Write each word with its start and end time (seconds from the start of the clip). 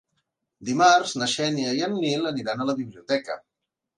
Dimarts 0.69 1.11
na 1.23 1.27
Xènia 1.33 1.75
i 1.81 1.85
en 1.87 1.93
Nil 2.05 2.31
aniran 2.31 2.65
a 2.65 2.69
la 2.73 2.77
biblioteca. 2.83 3.37